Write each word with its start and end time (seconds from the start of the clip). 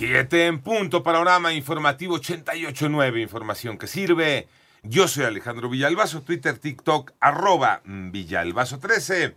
7 0.00 0.46
en 0.46 0.62
punto, 0.62 1.02
panorama 1.02 1.52
informativo 1.52 2.16
88.9, 2.16 3.20
información 3.20 3.76
que 3.76 3.86
sirve. 3.86 4.48
Yo 4.82 5.06
soy 5.06 5.24
Alejandro 5.24 5.68
Villalbazo, 5.68 6.22
Twitter, 6.22 6.56
TikTok, 6.56 7.12
arroba 7.20 7.82
Villalbazo13. 7.84 9.34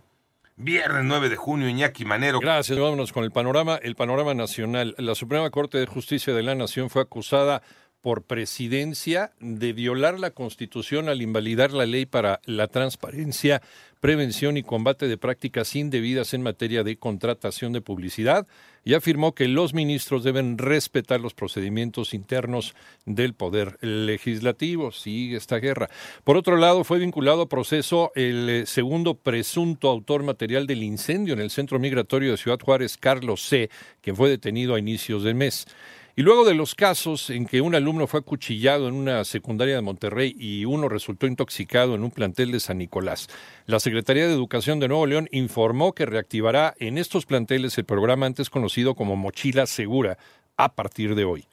Viernes 0.56 1.04
9 1.04 1.28
de 1.28 1.36
junio, 1.36 1.68
Iñaki 1.68 2.06
Manero. 2.06 2.40
Gracias, 2.40 2.78
vámonos 2.78 3.12
con 3.12 3.24
el 3.24 3.30
panorama. 3.30 3.76
El 3.76 3.94
panorama 3.94 4.32
nacional. 4.32 4.94
La 4.96 5.14
Suprema 5.14 5.50
Corte 5.50 5.76
de 5.76 5.84
Justicia 5.84 6.32
de 6.32 6.42
la 6.42 6.54
Nación 6.54 6.88
fue 6.88 7.02
acusada 7.02 7.60
por 8.04 8.22
presidencia 8.22 9.32
de 9.40 9.72
violar 9.72 10.20
la 10.20 10.30
Constitución 10.30 11.08
al 11.08 11.22
invalidar 11.22 11.72
la 11.72 11.86
ley 11.86 12.04
para 12.04 12.42
la 12.44 12.68
transparencia, 12.68 13.62
prevención 14.00 14.58
y 14.58 14.62
combate 14.62 15.08
de 15.08 15.16
prácticas 15.16 15.74
indebidas 15.74 16.34
en 16.34 16.42
materia 16.42 16.84
de 16.84 16.98
contratación 16.98 17.72
de 17.72 17.80
publicidad 17.80 18.46
y 18.84 18.92
afirmó 18.92 19.34
que 19.34 19.48
los 19.48 19.72
ministros 19.72 20.22
deben 20.22 20.58
respetar 20.58 21.18
los 21.18 21.32
procedimientos 21.32 22.12
internos 22.12 22.74
del 23.06 23.32
Poder 23.32 23.78
Legislativo. 23.80 24.92
Sigue 24.92 25.38
esta 25.38 25.56
guerra. 25.56 25.88
Por 26.24 26.36
otro 26.36 26.58
lado, 26.58 26.84
fue 26.84 26.98
vinculado 26.98 27.40
a 27.40 27.48
proceso 27.48 28.12
el 28.14 28.50
eh, 28.50 28.66
segundo 28.66 29.14
presunto 29.14 29.88
autor 29.88 30.24
material 30.24 30.66
del 30.66 30.82
incendio 30.82 31.32
en 31.32 31.40
el 31.40 31.48
centro 31.48 31.78
migratorio 31.78 32.32
de 32.32 32.36
Ciudad 32.36 32.60
Juárez, 32.60 32.98
Carlos 32.98 33.40
C., 33.48 33.70
quien 34.02 34.14
fue 34.14 34.28
detenido 34.28 34.74
a 34.74 34.78
inicios 34.78 35.22
del 35.22 35.36
mes. 35.36 35.66
Y 36.16 36.22
luego 36.22 36.44
de 36.44 36.54
los 36.54 36.76
casos 36.76 37.28
en 37.30 37.44
que 37.44 37.60
un 37.60 37.74
alumno 37.74 38.06
fue 38.06 38.20
acuchillado 38.20 38.86
en 38.86 38.94
una 38.94 39.24
secundaria 39.24 39.74
de 39.74 39.80
Monterrey 39.80 40.36
y 40.38 40.64
uno 40.64 40.88
resultó 40.88 41.26
intoxicado 41.26 41.96
en 41.96 42.04
un 42.04 42.12
plantel 42.12 42.52
de 42.52 42.60
San 42.60 42.78
Nicolás, 42.78 43.28
la 43.66 43.80
Secretaría 43.80 44.28
de 44.28 44.32
Educación 44.32 44.78
de 44.78 44.86
Nuevo 44.86 45.06
León 45.06 45.28
informó 45.32 45.92
que 45.92 46.06
reactivará 46.06 46.74
en 46.78 46.98
estos 46.98 47.26
planteles 47.26 47.76
el 47.78 47.84
programa 47.84 48.26
antes 48.26 48.48
conocido 48.48 48.94
como 48.94 49.16
Mochila 49.16 49.66
Segura 49.66 50.16
a 50.56 50.74
partir 50.76 51.16
de 51.16 51.24
hoy. 51.24 51.46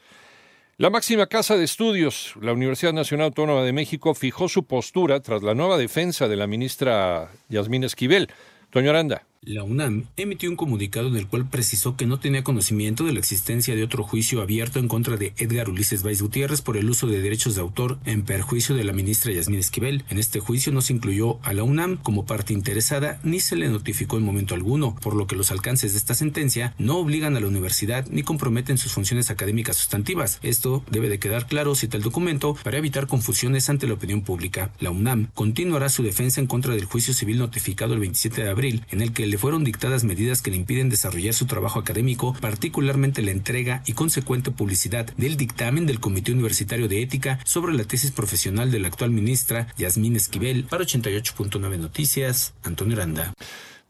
La 0.78 0.92
máxima 0.92 1.26
casa 1.26 1.58
de 1.58 1.64
estudios, 1.64 2.36
la 2.40 2.54
Universidad 2.54 2.94
Nacional 2.94 3.28
Autónoma 3.28 3.64
de 3.64 3.74
México, 3.74 4.14
fijó 4.14 4.48
su 4.48 4.66
postura 4.66 5.22
tras 5.22 5.42
la 5.42 5.56
nueva 5.56 5.80
defensa 5.80 6.28
de 6.28 6.36
la 6.36 6.46
ministra 6.46 7.32
Yasmín 7.50 7.84
Esquivel. 7.84 8.30
Toño 8.70 8.92
Aranda. 8.92 9.24
La 9.44 9.64
UNAM 9.64 10.06
emitió 10.18 10.52
un 10.52 10.56
comunicado 10.56 11.08
en 11.08 11.16
el 11.16 11.26
cual 11.26 11.50
precisó 11.50 11.98
que 11.98 12.06
no 12.06 12.20
tenía 12.20 12.44
conocimiento 12.44 13.06
de 13.06 13.14
la 13.14 13.18
existencia 13.18 13.76
de 13.76 13.84
otro 13.84 14.04
juicio 14.04 14.40
abierto 14.40 14.78
en 14.78 14.88
contra 14.88 15.18
de 15.18 15.34
Edgar 15.36 15.68
Ulises 15.68 16.06
Valls 16.06 16.22
Gutiérrez 16.22 16.62
por 16.62 16.78
el 16.78 16.88
uso 16.88 17.08
de 17.08 17.24
derechos 17.24 17.56
de 17.56 17.62
autor 17.62 17.98
en 18.06 18.22
perjuicio 18.22 18.76
de 18.76 18.84
la 18.84 18.94
ministra 18.94 19.32
Yasmín 19.32 19.58
Esquivel. 19.58 20.06
En 20.10 20.20
este 20.20 20.40
juicio 20.40 20.72
no 20.72 20.82
se 20.82 20.94
incluyó 20.94 21.40
a 21.42 21.54
la 21.54 21.64
UNAM 21.64 21.98
como 21.98 22.28
parte 22.28 22.54
interesada 22.54 23.20
ni 23.24 23.40
se 23.40 23.56
le 23.56 23.68
notificó 23.68 24.20
en 24.20 24.26
momento 24.26 24.54
alguno, 24.54 24.96
por 25.02 25.16
lo 25.16 25.26
que 25.26 25.36
los 25.36 25.50
alcances 25.50 25.94
de 25.94 25.98
esta 25.98 26.14
sentencia 26.14 26.76
no 26.78 26.98
obligan 26.98 27.36
a 27.36 27.40
la 27.40 27.48
universidad 27.48 28.06
ni 28.12 28.22
comprometen 28.22 28.78
sus 28.78 28.94
funciones 28.94 29.32
académicas 29.32 29.76
sustantivas. 29.76 30.38
Esto 30.44 30.86
debe 30.92 31.10
de 31.10 31.18
quedar 31.18 31.48
claro, 31.48 31.74
cita 31.74 31.98
el 31.98 32.04
documento, 32.04 32.56
para 32.64 32.78
evitar 32.78 33.08
confusiones 33.08 33.72
ante 33.72 33.88
la 33.88 33.96
opinión 33.96 34.22
pública. 34.22 34.72
La 34.80 34.92
UNAM 34.92 35.32
continuará 35.34 35.90
su 35.90 36.04
defensa 36.04 36.40
en 36.40 36.46
contra 36.46 36.76
del 36.76 36.86
juicio 36.86 37.16
civil 37.16 37.40
notificado 37.40 37.96
el 37.96 38.02
27 38.02 38.44
de 38.44 38.50
abril, 38.52 38.86
en 38.92 39.02
el 39.02 39.14
que 39.14 39.31
le 39.32 39.38
fueron 39.38 39.64
dictadas 39.64 40.04
medidas 40.04 40.42
que 40.42 40.52
le 40.52 40.58
impiden 40.58 40.90
desarrollar 40.90 41.34
su 41.34 41.46
trabajo 41.46 41.80
académico, 41.80 42.36
particularmente 42.42 43.22
la 43.22 43.32
entrega 43.32 43.82
y 43.86 43.94
consecuente 43.94 44.52
publicidad 44.52 45.06
del 45.16 45.38
dictamen 45.38 45.86
del 45.86 46.02
Comité 46.02 46.34
Universitario 46.34 46.90
de 46.90 47.02
Ética 47.02 47.40
sobre 47.46 47.74
la 47.74 47.86
tesis 47.86 48.12
profesional 48.12 48.72
de 48.72 48.80
la 48.80 48.90
actual 48.90 49.12
ministra 49.12 49.68
Yasmín 49.78 50.18
Esquivel 50.18 50.66
para 50.66 50.84
88.9 50.84 51.80
Noticias, 51.80 52.54
Antonio 52.64 52.98
Aranda. 52.98 53.34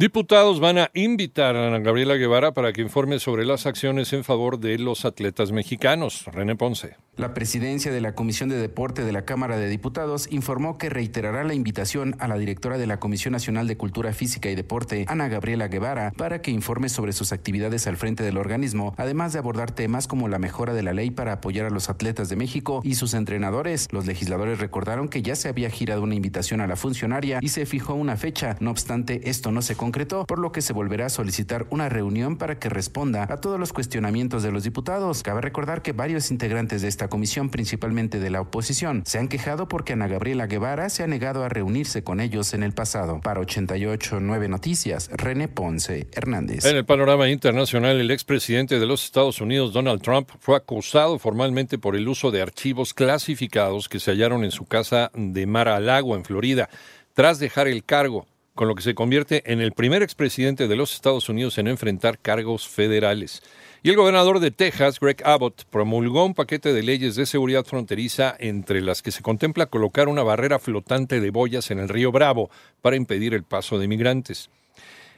Diputados 0.02 0.60
van 0.60 0.80
a 0.80 0.90
invitar 0.96 1.56
a 1.56 1.68
Ana 1.68 1.78
Gabriela 1.78 2.16
Guevara 2.16 2.56
para 2.56 2.74
que 2.74 2.82
informe 2.82 3.20
sobre 3.20 3.46
las 3.46 3.68
acciones 3.68 4.14
en 4.14 4.24
favor 4.24 4.58
de 4.58 4.80
los 4.80 5.06
atletas 5.06 5.52
mexicanos. 5.52 6.26
René 6.26 6.56
Ponce. 6.56 6.96
La 7.18 7.36
presidencia 7.36 7.92
de 7.92 8.02
la 8.02 8.16
Comisión 8.16 8.50
de 8.50 8.58
Deporte 8.58 9.04
de 9.04 9.12
la 9.12 9.26
Cámara 9.26 9.58
de 9.58 9.68
Diputados 9.68 10.28
informó 10.32 10.80
que 10.80 10.90
reiterará 10.90 11.44
la 11.44 11.54
invitación 11.54 12.16
a 12.18 12.28
la 12.28 12.38
directora 12.38 12.80
de 12.80 12.88
la 12.88 13.00
Comisión 13.00 13.34
Nacional 13.34 13.68
de 13.68 13.78
Cultura 13.78 14.12
Física 14.12 14.50
y 14.50 14.56
Deporte, 14.56 15.06
Ana 15.08 15.28
Gabriela 15.28 15.68
Guevara, 15.68 16.14
para 16.18 16.42
que 16.42 16.50
informe 16.50 16.90
sobre 16.90 17.12
sus 17.12 17.32
actividades 17.32 17.86
al 17.86 17.98
frente 17.98 18.24
del 18.24 18.38
organismo, 18.38 18.96
además 18.98 19.34
de 19.34 19.40
abordar 19.40 19.70
temas 19.70 20.08
como 20.08 20.30
la 20.30 20.40
mejora 20.40 20.74
de 20.74 20.82
la 20.82 20.94
ley 20.94 21.12
para 21.12 21.34
apoyar 21.34 21.68
a 21.68 21.70
los 21.70 21.90
atletas 21.90 22.28
de 22.30 22.38
México 22.38 22.82
y 22.84 22.96
sus 22.96 23.14
entrenadores. 23.14 23.88
Los 23.92 24.08
legisladores 24.08 24.60
recordaron 24.60 25.08
que 25.10 25.22
ya 25.22 25.36
se 25.36 25.50
había 25.50 25.70
girado 25.70 26.02
una 26.02 26.16
invitación 26.16 26.60
a 26.60 26.66
la 26.66 26.78
funcionaria 26.78 27.38
y 27.40 27.50
se 27.50 27.68
fijó 27.68 27.94
una 27.94 28.18
fecha. 28.18 28.56
No 28.62 28.72
obstante, 28.72 29.30
esto 29.30 29.52
no 29.52 29.62
se 29.62 29.76
concretó, 29.76 29.91
por 30.28 30.40
lo 30.40 30.52
que 30.52 30.62
se 30.62 30.74
volverá 30.74 31.08
a 31.08 31.10
solicitar 31.10 31.68
una 31.70 31.90
reunión 31.90 32.38
para 32.38 32.58
que 32.58 32.70
responda 32.70 33.28
a 33.30 33.38
todos 33.38 33.60
los 33.60 33.74
cuestionamientos 33.74 34.42
de 34.42 34.52
los 34.52 34.64
diputados. 34.64 35.22
Cabe 35.22 35.42
recordar 35.42 35.82
que 35.82 35.92
varios 35.92 36.32
integrantes 36.32 36.82
de 36.82 36.88
esta 36.88 37.08
comisión, 37.08 37.50
principalmente 37.50 38.20
de 38.20 38.30
la 38.30 38.42
oposición, 38.42 39.04
se 39.06 39.20
han 39.20 39.28
quejado 39.28 39.68
porque 39.68 39.94
Ana 39.94 40.08
Gabriela 40.08 40.48
Guevara 40.48 40.90
se 40.90 41.04
ha 41.04 41.08
negado 41.08 41.44
a 41.44 41.50
reunirse 41.50 42.04
con 42.04 42.20
ellos 42.20 42.54
en 42.54 42.64
el 42.64 42.74
pasado. 42.74 43.22
Para 43.22 43.42
88.9 43.42 44.50
Noticias, 44.50 45.10
René 45.14 45.48
Ponce 45.48 46.08
Hernández. 46.14 46.66
En 46.66 46.78
el 46.78 46.86
panorama 46.86 47.30
internacional, 47.30 48.00
el 48.00 48.12
expresidente 48.12 48.80
de 48.80 48.86
los 48.86 49.04
Estados 49.04 49.42
Unidos, 49.42 49.74
Donald 49.74 50.02
Trump, 50.02 50.30
fue 50.40 50.56
acusado 50.56 51.20
formalmente 51.20 51.78
por 51.78 51.96
el 51.96 52.08
uso 52.08 52.32
de 52.32 52.42
archivos 52.42 52.94
clasificados 52.94 53.88
que 53.88 54.00
se 54.00 54.12
hallaron 54.12 54.44
en 54.44 54.52
su 54.52 54.66
casa 54.66 55.12
de 55.14 55.46
Mar-a-Lago, 55.46 56.16
en 56.16 56.24
Florida, 56.24 56.70
tras 57.14 57.40
dejar 57.40 57.68
el 57.68 57.84
cargo 57.84 58.26
con 58.62 58.68
lo 58.68 58.76
que 58.76 58.84
se 58.84 58.94
convierte 58.94 59.42
en 59.52 59.60
el 59.60 59.72
primer 59.72 60.04
expresidente 60.04 60.68
de 60.68 60.76
los 60.76 60.94
Estados 60.94 61.30
Unidos 61.30 61.58
en 61.58 61.68
enfrentar 61.68 62.20
cargos 62.20 62.68
federales. 62.68 63.42
Y 63.82 63.90
el 63.90 63.96
gobernador 63.96 64.40
de 64.40 64.52
Texas, 64.52 65.00
Greg 65.00 65.24
Abbott, 65.26 65.66
promulgó 65.72 66.24
un 66.26 66.36
paquete 66.36 66.72
de 66.72 66.84
leyes 66.84 67.16
de 67.16 67.26
seguridad 67.26 67.66
fronteriza 67.66 68.36
entre 68.38 68.82
las 68.82 69.02
que 69.02 69.10
se 69.10 69.24
contempla 69.24 69.66
colocar 69.66 70.08
una 70.08 70.22
barrera 70.22 70.60
flotante 70.60 71.20
de 71.20 71.32
boyas 71.32 71.72
en 71.72 71.80
el 71.80 71.90
río 71.90 72.12
Bravo 72.12 72.52
para 72.84 72.98
impedir 72.98 73.34
el 73.34 73.42
paso 73.42 73.80
de 73.80 73.88
migrantes. 73.88 74.52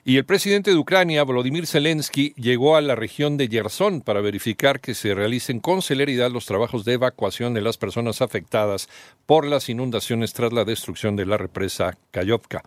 Y 0.06 0.16
el 0.16 0.24
presidente 0.24 0.72
de 0.72 0.78
Ucrania, 0.78 1.24
Volodymyr 1.24 1.68
Zelensky, 1.68 2.34
llegó 2.38 2.78
a 2.78 2.82
la 2.82 2.96
región 2.96 3.36
de 3.36 3.50
Yersón 3.50 4.00
para 4.00 4.22
verificar 4.22 4.80
que 4.80 4.94
se 4.94 5.14
realicen 5.14 5.60
con 5.60 5.82
celeridad 5.82 6.32
los 6.32 6.46
trabajos 6.46 6.86
de 6.86 6.94
evacuación 6.94 7.54
de 7.54 7.60
las 7.60 7.76
personas 7.76 8.22
afectadas 8.22 8.88
por 9.26 9.46
las 9.46 9.68
inundaciones 9.68 10.32
tras 10.32 10.54
la 10.54 10.64
destrucción 10.64 11.18
de 11.18 11.26
la 11.26 11.38
represa 11.38 11.98
Kayovka. 12.12 12.64